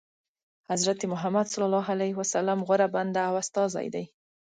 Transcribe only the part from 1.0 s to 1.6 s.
محمد